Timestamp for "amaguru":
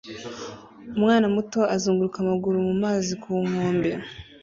2.23-2.57